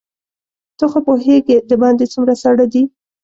ته 0.77 0.85
خو 0.91 0.99
پوهېږې 1.07 1.57
دباندې 1.69 2.05
څومره 2.13 2.33
ساړه 2.41 2.65
دي. 2.73 2.83